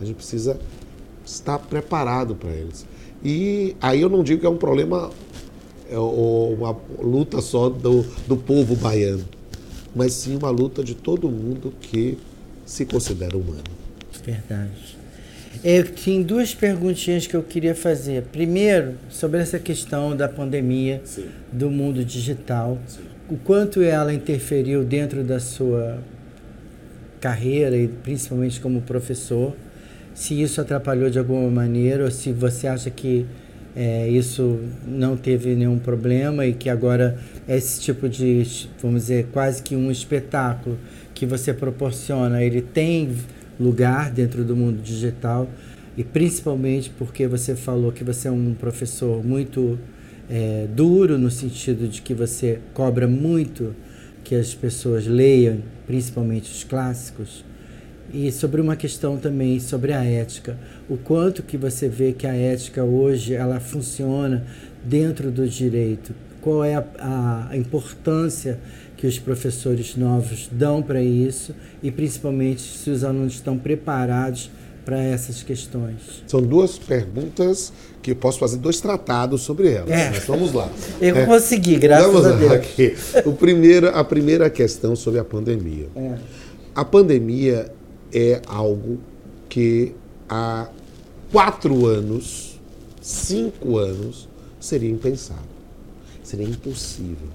[0.00, 0.58] A gente precisa
[1.24, 2.86] estar preparado para eles.
[3.24, 5.10] E aí eu não digo que é um problema,
[5.90, 9.24] é uma luta só do, do povo baiano,
[9.94, 12.18] mas sim uma luta de todo mundo que
[12.66, 13.62] se considera humano.
[14.24, 15.03] Verdade.
[15.64, 18.24] Eu tinha duas perguntinhas que eu queria fazer.
[18.30, 21.24] Primeiro, sobre essa questão da pandemia, Sim.
[21.50, 22.78] do mundo digital.
[22.86, 23.00] Sim.
[23.30, 26.00] O quanto ela interferiu dentro da sua
[27.18, 29.56] carreira e principalmente como professor,
[30.14, 33.24] se isso atrapalhou de alguma maneira ou se você acha que
[33.74, 38.46] é, isso não teve nenhum problema e que agora esse tipo de,
[38.82, 40.78] vamos dizer, quase que um espetáculo
[41.14, 43.16] que você proporciona, ele tem
[43.58, 45.48] lugar dentro do mundo digital.
[45.96, 49.78] E principalmente porque você falou que você é um professor muito
[50.28, 53.74] é, duro no sentido de que você cobra muito
[54.24, 57.44] que as pessoas leiam, principalmente os clássicos,
[58.12, 60.56] e sobre uma questão também sobre a ética,
[60.88, 64.44] o quanto que você vê que a ética hoje ela funciona
[64.84, 66.14] dentro do direito,
[66.44, 68.60] qual é a, a importância
[68.98, 74.50] que os professores novos dão para isso e principalmente se os alunos estão preparados
[74.84, 76.22] para essas questões.
[76.26, 79.90] São duas perguntas que eu posso fazer dois tratados sobre elas.
[79.90, 80.10] É.
[80.10, 80.70] Mas vamos lá.
[81.00, 81.24] Eu é.
[81.24, 82.52] consegui, graças vamos a Deus.
[82.52, 82.94] Aqui.
[83.24, 85.88] O primeiro, a primeira questão sobre a pandemia.
[85.96, 86.16] É.
[86.74, 87.72] A pandemia
[88.12, 88.98] é algo
[89.48, 89.94] que
[90.28, 90.68] há
[91.32, 92.60] quatro anos,
[93.00, 94.28] cinco anos,
[94.60, 95.53] seria impensável.
[96.24, 97.28] Seria impossível.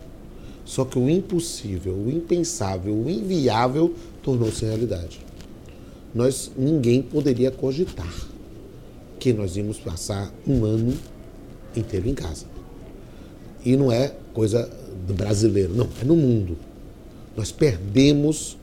[0.66, 5.30] Só que o impossível, o impensável, o inviável tornou-se realidade
[6.14, 8.14] nós ninguém poderia cogitar
[9.20, 10.98] que nós íamos passar um ano
[11.76, 12.46] inteiro em casa.
[13.64, 14.70] E não é coisa
[15.06, 16.58] do brasileiro, não, é no mundo.
[17.36, 18.58] Nós perdemos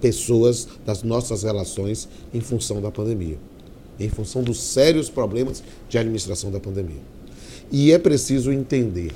[0.00, 3.38] pessoas das nossas relações em função da pandemia,
[3.98, 7.00] em função dos sérios problemas de administração da pandemia.
[7.70, 9.12] E é preciso entender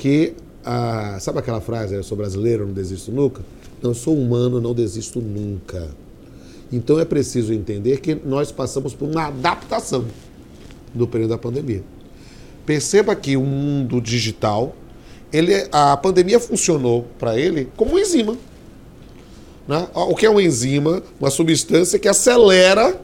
[0.00, 0.32] que,
[0.64, 3.42] a, sabe aquela frase, eu sou brasileiro, não desisto nunca?
[3.82, 5.90] Não, eu sou humano, não desisto nunca.
[6.72, 10.06] Então é preciso entender que nós passamos por uma adaptação
[10.94, 11.84] do período da pandemia.
[12.64, 14.74] Perceba que o mundo digital,
[15.30, 18.38] ele, a pandemia funcionou para ele como uma enzima.
[19.68, 19.86] Né?
[19.92, 21.02] O que é uma enzima?
[21.20, 22.98] Uma substância que acelera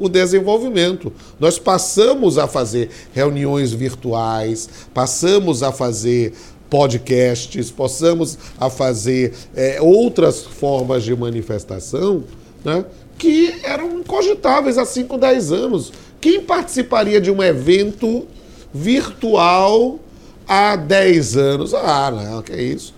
[0.00, 1.12] o desenvolvimento.
[1.38, 6.32] Nós passamos a fazer reuniões virtuais, passamos a fazer
[6.70, 12.24] podcasts, passamos a fazer é, outras formas de manifestação
[12.64, 12.84] né,
[13.18, 15.92] que eram incogitáveis há 5, 10 anos.
[16.20, 18.26] Quem participaria de um evento
[18.72, 20.00] virtual
[20.48, 21.74] há 10 anos?
[21.74, 22.94] Ah, não, que é isso.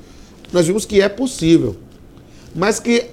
[0.52, 1.76] Nós vimos que é possível.
[2.54, 3.06] Mas que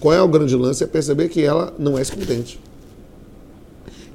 [0.00, 0.84] qual é o grande lance?
[0.84, 2.60] É perceber que ela não é excludente.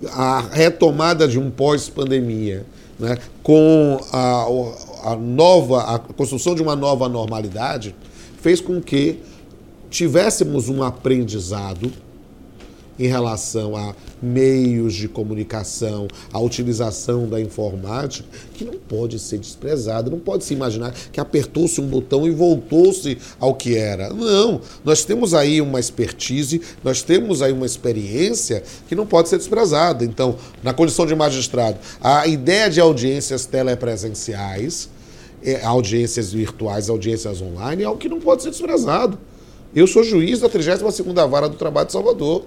[0.10, 2.66] A retomada de um pós-pandemia,
[3.00, 7.96] né, com a, a nova, a construção de uma nova normalidade
[8.42, 9.20] fez com que
[9.90, 11.92] tivéssemos um aprendizado
[13.02, 20.12] em relação a meios de comunicação, a utilização da informática, que não pode ser desprezada,
[20.12, 24.14] não pode se imaginar que apertou-se um botão e voltou-se ao que era.
[24.14, 29.40] Não, nós temos aí uma expertise, nós temos aí uma experiência que não pode ser
[29.40, 30.06] desprezada.
[30.06, 34.90] Então, na condição de magistrado, a ideia de audiências telepresenciais,
[35.44, 39.18] é, audiências virtuais, audiências online, é algo que não pode ser desprezado.
[39.74, 42.44] Eu sou juiz da 32ª Vara do Trabalho de Salvador.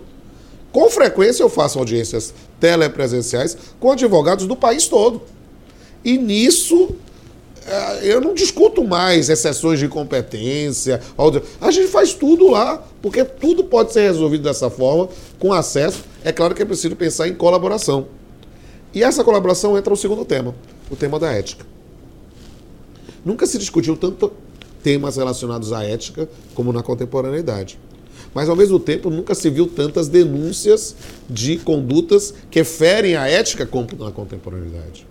[0.74, 5.22] Com frequência eu faço audiências telepresenciais com advogados do país todo.
[6.04, 6.96] E nisso
[7.64, 11.00] eh, eu não discuto mais exceções de competência.
[11.60, 15.08] A gente faz tudo lá, porque tudo pode ser resolvido dessa forma,
[15.38, 16.02] com acesso.
[16.24, 18.08] É claro que é preciso pensar em colaboração.
[18.92, 20.56] E essa colaboração entra o segundo tema,
[20.90, 21.64] o tema da ética.
[23.24, 24.32] Nunca se discutiu tanto
[24.82, 27.78] temas relacionados à ética como na contemporaneidade.
[28.34, 30.96] Mas, ao mesmo tempo, nunca se viu tantas denúncias
[31.30, 33.68] de condutas que ferem a ética
[33.98, 35.06] na contemporaneidade.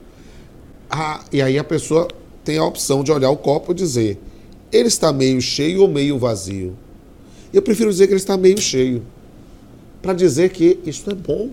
[0.90, 2.08] Ah, e aí a pessoa
[2.44, 4.20] tem a opção de olhar o copo e dizer:
[4.72, 6.76] ele está meio cheio ou meio vazio?
[7.54, 9.04] Eu prefiro dizer que ele está meio cheio,
[10.02, 11.52] para dizer que isso é bom.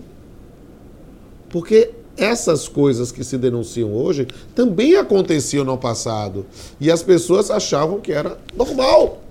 [1.49, 6.45] Porque essas coisas que se denunciam hoje também aconteciam no passado.
[6.79, 9.21] E as pessoas achavam que era normal.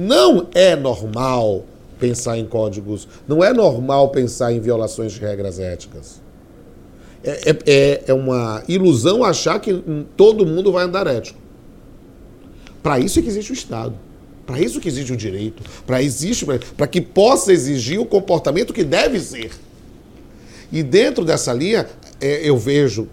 [0.00, 1.64] Não é normal
[1.98, 6.20] pensar em códigos, não é normal pensar em violações de regras éticas.
[7.22, 9.82] É, é, é, é uma ilusão achar que
[10.16, 11.38] todo mundo vai andar ético.
[12.82, 13.94] Para isso é que existe o Estado.
[14.46, 15.62] Para isso que existe o direito.
[15.86, 16.44] Para existe
[16.76, 19.52] para que possa exigir o comportamento que deve ser.
[20.70, 21.88] E dentro dessa linha,
[22.20, 23.08] é, eu vejo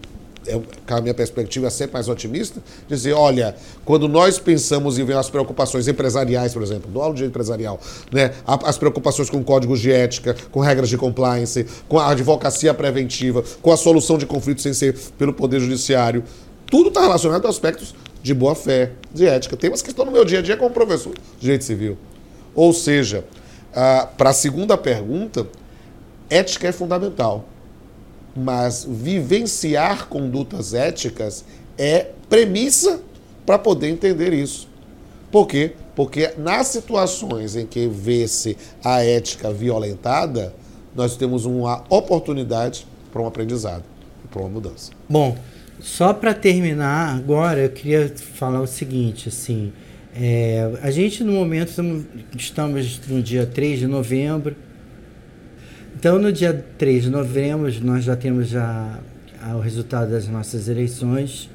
[0.47, 5.15] é, a minha perspectiva é sempre mais otimista, dizer, olha, quando nós pensamos em ver
[5.15, 7.79] as preocupações empresariais, por exemplo, do aula de empresarial,
[8.11, 13.43] né, as preocupações com códigos de ética, com regras de compliance, com a advocacia preventiva,
[13.61, 16.23] com a solução de conflitos sem ser pelo Poder Judiciário,
[16.65, 19.57] tudo está relacionado a aspectos de boa-fé, de ética.
[19.57, 21.97] Temas que estão no meu dia a dia como professor de direito civil.
[22.55, 23.25] Ou seja,
[23.73, 25.47] ah, para a segunda pergunta,
[26.29, 27.45] ética é fundamental
[28.35, 31.43] mas vivenciar condutas éticas
[31.77, 33.01] é premissa
[33.45, 34.69] para poder entender isso.
[35.31, 35.73] Por quê?
[35.95, 40.53] Porque nas situações em que vê-se a ética violentada,
[40.95, 43.83] nós temos uma oportunidade para um aprendizado,
[44.29, 44.91] para uma mudança.
[45.09, 45.37] Bom,
[45.79, 49.71] só para terminar agora, eu queria falar o seguinte, assim,
[50.13, 52.05] é, a gente no momento estamos,
[52.37, 54.55] estamos no dia 3 de novembro,
[55.95, 58.99] então, no dia 3 de novembro, nós já temos já
[59.55, 61.49] o resultado das nossas eleições,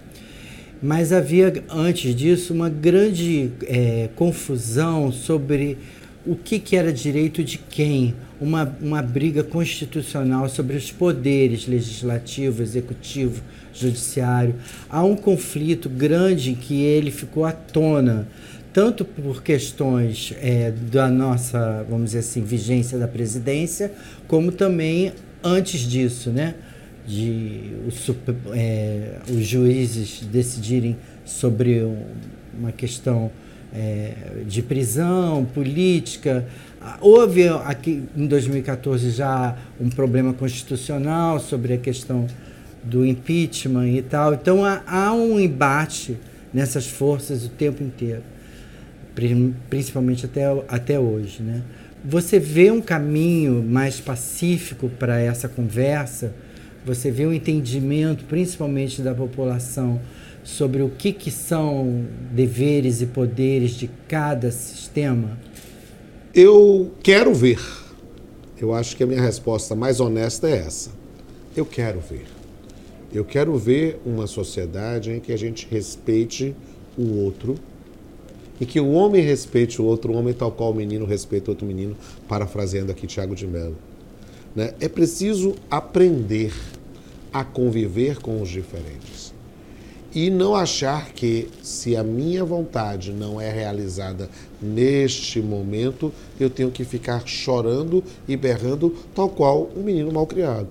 [0.82, 5.78] mas havia, antes disso, uma grande é, confusão sobre
[6.26, 12.62] o que, que era direito de quem, uma, uma briga constitucional sobre os poderes legislativo,
[12.62, 14.56] executivo, judiciário.
[14.90, 18.28] Há um conflito grande que ele ficou à tona
[18.76, 23.90] tanto por questões é, da nossa, vamos dizer assim, vigência da presidência,
[24.28, 26.56] como também antes disso, né?
[27.06, 28.10] De os,
[28.52, 31.88] é, os juízes decidirem sobre
[32.52, 33.30] uma questão
[33.74, 34.12] é,
[34.46, 36.46] de prisão política.
[37.00, 42.26] Houve aqui em 2014 já um problema constitucional sobre a questão
[42.84, 44.34] do impeachment e tal.
[44.34, 46.18] Então há, há um embate
[46.52, 48.35] nessas forças o tempo inteiro
[49.68, 51.42] principalmente até, até hoje.
[51.42, 51.62] Né?
[52.04, 56.34] Você vê um caminho mais pacífico para essa conversa?
[56.84, 60.00] Você vê um entendimento, principalmente da população,
[60.44, 65.36] sobre o que, que são deveres e poderes de cada sistema?
[66.32, 67.58] Eu quero ver.
[68.58, 70.90] Eu acho que a minha resposta mais honesta é essa.
[71.56, 72.26] Eu quero ver.
[73.12, 76.54] Eu quero ver uma sociedade em que a gente respeite
[76.96, 77.56] o outro,
[78.60, 81.96] e que o homem respeite o outro homem tal qual o menino respeita outro menino,
[82.28, 83.76] parafraseando aqui Tiago de Mello.
[84.54, 84.74] Né?
[84.80, 86.52] É preciso aprender
[87.32, 89.36] a conviver com os diferentes
[90.16, 94.30] e não achar que se a minha vontade não é realizada
[94.62, 100.68] neste momento, eu tenho que ficar chorando e berrando tal qual um menino mal criado.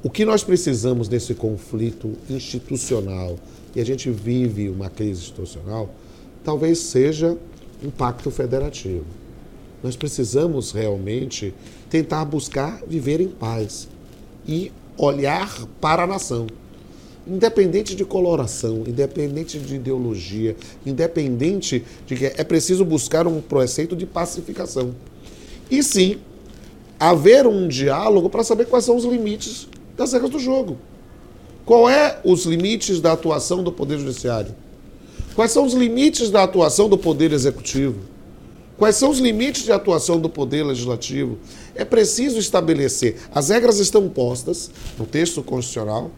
[0.00, 3.36] O que nós precisamos nesse conflito institucional,
[3.74, 5.92] e a gente vive uma crise institucional,
[6.44, 7.36] talvez seja
[7.82, 9.04] um pacto federativo.
[9.82, 11.54] Nós precisamos realmente
[11.88, 13.88] tentar buscar viver em paz
[14.46, 16.46] e olhar para a nação.
[17.26, 24.06] independente de coloração, independente de ideologia, independente de que é preciso buscar um preceito de
[24.06, 24.94] pacificação.
[25.70, 26.18] E sim,
[26.98, 30.76] haver um diálogo para saber quais são os limites das regras do jogo.
[31.64, 34.54] Qual é os limites da atuação do Poder Judiciário?
[35.40, 38.00] Quais são os limites da atuação do Poder Executivo?
[38.76, 41.38] Quais são os limites de atuação do Poder Legislativo?
[41.74, 43.16] É preciso estabelecer.
[43.34, 46.10] As regras estão postas no texto constitucional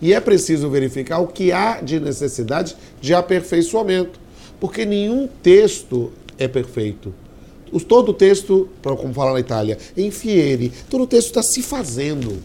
[0.00, 4.18] e é preciso verificar o que há de necessidade de aperfeiçoamento,
[4.58, 7.12] porque nenhum texto é perfeito.
[7.86, 12.38] Todo texto, como fala na Itália, em fiere, todo texto está se fazendo.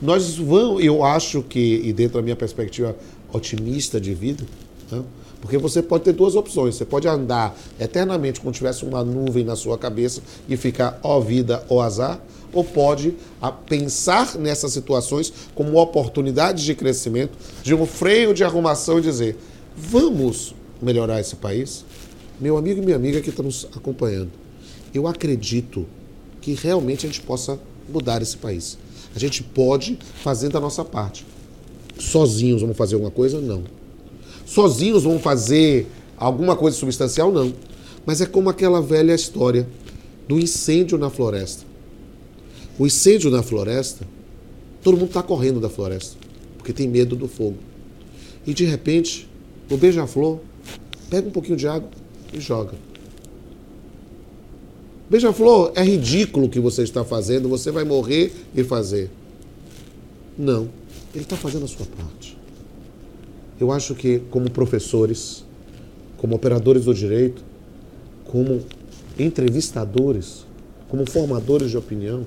[0.00, 2.94] Nós vamos, eu acho que, e dentro da minha perspectiva
[3.32, 4.44] otimista de vida,
[4.90, 5.02] né,
[5.40, 6.74] porque você pode ter duas opções.
[6.74, 11.64] Você pode andar eternamente como tivesse uma nuvem na sua cabeça e ficar ó vida
[11.68, 12.20] ou azar,
[12.52, 13.14] ou pode
[13.68, 19.36] pensar nessas situações como oportunidades de crescimento, de um freio de arrumação e dizer:
[19.76, 21.84] vamos melhorar esse país?
[22.40, 24.30] Meu amigo e minha amiga que está nos acompanhando,
[24.92, 25.86] eu acredito
[26.40, 27.58] que realmente a gente possa
[27.88, 28.78] mudar esse país.
[29.14, 31.26] A gente pode fazendo a nossa parte.
[31.98, 33.40] Sozinhos vamos fazer alguma coisa?
[33.40, 33.64] Não.
[34.46, 37.32] Sozinhos vão fazer alguma coisa substancial?
[37.32, 37.52] Não.
[38.06, 39.68] Mas é como aquela velha história
[40.28, 41.64] do incêndio na floresta.
[42.78, 44.06] O incêndio na floresta,
[44.82, 46.16] todo mundo está correndo da floresta,
[46.56, 47.56] porque tem medo do fogo.
[48.46, 49.28] E de repente,
[49.68, 50.38] o beija-flor
[51.10, 51.90] pega um pouquinho de água
[52.32, 52.74] e joga.
[55.10, 59.10] Beija-flor, é ridículo o que você está fazendo, você vai morrer e fazer.
[60.38, 60.68] Não,
[61.14, 62.35] ele está fazendo a sua parte.
[63.58, 65.44] Eu acho que, como professores,
[66.16, 67.42] como operadores do direito,
[68.24, 68.60] como
[69.18, 70.46] entrevistadores,
[70.88, 72.24] como formadores de opinião,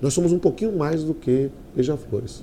[0.00, 2.42] nós somos um pouquinho mais do que beija-flores.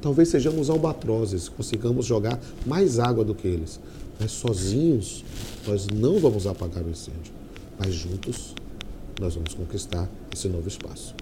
[0.00, 3.80] Talvez sejamos albatrozes, consigamos jogar mais água do que eles.
[4.20, 5.24] Mas sozinhos,
[5.66, 7.32] nós não vamos apagar o incêndio.
[7.78, 8.54] Mas juntos,
[9.20, 11.14] nós vamos conquistar esse novo espaço.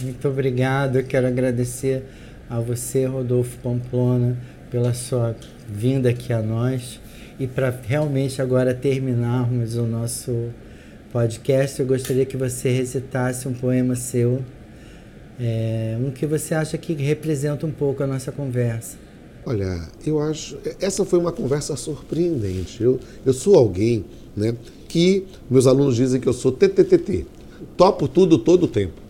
[0.00, 0.96] Muito obrigado.
[0.96, 2.04] Eu quero agradecer
[2.48, 4.38] a você, Rodolfo Pamplona,
[4.72, 5.36] pela sua
[5.68, 6.98] vinda aqui a nós.
[7.38, 10.48] E para realmente agora terminarmos o nosso
[11.12, 14.42] podcast, eu gostaria que você recitasse um poema seu,
[15.38, 18.96] é, um que você acha que representa um pouco a nossa conversa.
[19.44, 20.56] Olha, eu acho.
[20.80, 22.82] Essa foi uma conversa surpreendente.
[22.82, 24.04] Eu, eu sou alguém
[24.34, 24.54] né,
[24.88, 27.26] que meus alunos dizem que eu sou TTTT.
[27.76, 29.01] Topo tudo todo o tempo.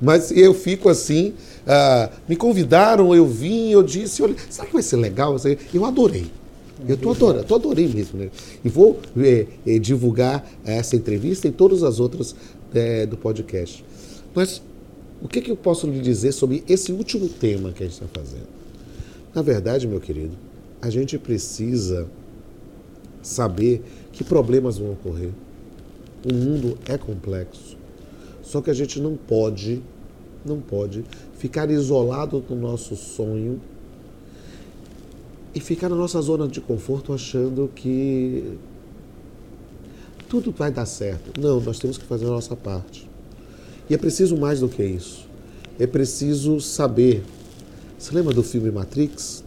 [0.00, 1.34] Mas eu fico assim,
[1.66, 5.36] ah, me convidaram, eu vim, eu disse, olha, será que vai ser legal?
[5.74, 6.30] Eu adorei.
[6.86, 8.30] Eu tô adorando, adorei mesmo, né?
[8.64, 12.36] E vou é, é, divulgar essa entrevista e todas as outras
[12.72, 13.84] é, do podcast.
[14.32, 14.62] Mas
[15.20, 18.06] o que, que eu posso lhe dizer sobre esse último tema que a gente está
[18.20, 18.46] fazendo?
[19.34, 20.36] Na verdade, meu querido,
[20.80, 22.06] a gente precisa
[23.20, 23.82] saber
[24.12, 25.30] que problemas vão ocorrer.
[26.24, 27.77] O mundo é complexo.
[28.48, 29.82] Só que a gente não pode,
[30.42, 31.04] não pode
[31.36, 33.60] ficar isolado do nosso sonho
[35.54, 38.56] e ficar na nossa zona de conforto achando que
[40.30, 41.38] tudo vai dar certo.
[41.38, 43.06] Não, nós temos que fazer a nossa parte.
[43.90, 45.26] E é preciso mais do que isso.
[45.78, 47.22] É preciso saber.
[47.98, 49.44] Você lembra do filme Matrix?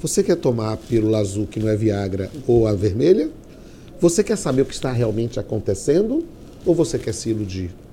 [0.00, 3.30] Você quer tomar a pílula azul que não é Viagra ou a vermelha?
[4.00, 6.26] Você quer saber o que está realmente acontecendo
[6.64, 7.85] ou você quer se iludir?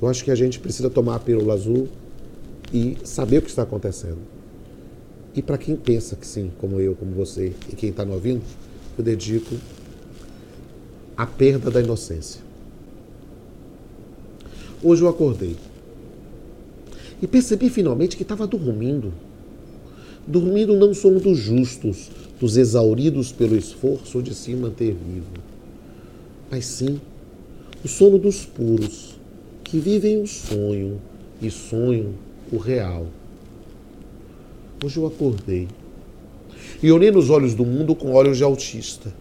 [0.00, 1.88] Eu acho que a gente precisa tomar a pílula azul
[2.72, 4.18] e saber o que está acontecendo.
[5.34, 8.42] E para quem pensa que sim, como eu, como você e quem está me ouvindo,
[8.96, 9.54] eu dedico
[11.16, 12.40] a perda da inocência.
[14.82, 15.56] Hoje eu acordei
[17.22, 19.12] e percebi finalmente que estava dormindo.
[20.26, 25.32] Dormindo não são dos justos, dos exauridos pelo esforço de se manter vivo,
[26.50, 27.00] mas sim
[27.84, 29.13] o sono dos puros,
[29.74, 31.00] que vivem o sonho
[31.42, 32.14] e sonham
[32.52, 33.08] o real.
[34.84, 35.66] Hoje eu acordei
[36.80, 39.12] e olhei nos olhos do mundo com olhos de autista,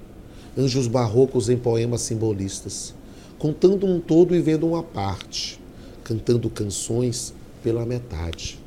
[0.55, 2.93] anjos barrocos em poemas simbolistas,
[3.39, 5.59] contando um todo e vendo uma parte,
[6.03, 7.33] cantando canções
[7.63, 8.59] pela metade.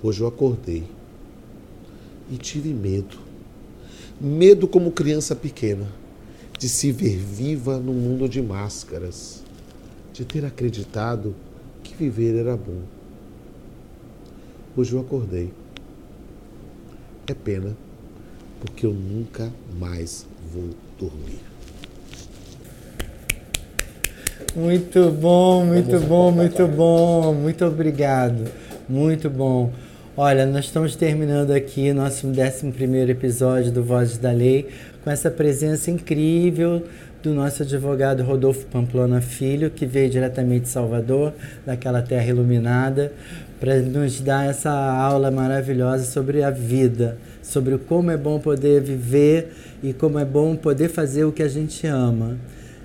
[0.00, 0.84] Hoje eu acordei
[2.30, 3.18] e tive medo.
[4.20, 5.88] Medo como criança pequena,
[6.56, 9.44] de se ver viva num mundo de máscaras,
[10.16, 11.34] de ter acreditado
[11.82, 12.80] que viver era bom.
[14.74, 15.52] Hoje eu acordei.
[17.26, 17.76] É pena,
[18.58, 21.40] porque eu nunca mais vou dormir.
[24.54, 27.34] Muito bom, muito bom, muito bom.
[27.34, 28.50] Muito obrigado.
[28.88, 29.70] Muito bom.
[30.16, 34.66] Olha, nós estamos terminando aqui nosso 11 episódio do Vozes da Lei
[35.04, 36.82] com essa presença incrível
[37.26, 41.32] do nosso advogado Rodolfo Pamplona Filho, que veio diretamente de Salvador,
[41.66, 43.12] daquela terra iluminada,
[43.58, 49.52] para nos dar essa aula maravilhosa sobre a vida, sobre como é bom poder viver
[49.82, 52.36] e como é bom poder fazer o que a gente ama.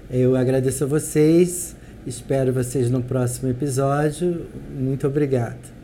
[0.10, 1.76] Eu agradeço a vocês,
[2.08, 4.48] espero vocês no próximo episódio.
[4.76, 5.81] Muito obrigado.